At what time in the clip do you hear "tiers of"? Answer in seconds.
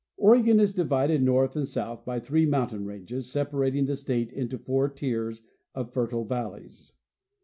4.89-5.93